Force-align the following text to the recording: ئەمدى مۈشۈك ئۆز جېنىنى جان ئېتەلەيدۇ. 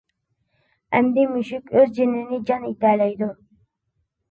ئەمدى 0.99 1.25
مۈشۈك 1.33 1.69
ئۆز 1.77 1.93
جېنىنى 1.99 2.41
جان 2.51 2.67
ئېتەلەيدۇ. 2.73 3.31